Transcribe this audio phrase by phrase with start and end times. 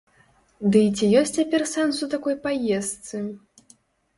[0.75, 3.23] Дый ці ёсць цяпер сэнс у такой паездцы?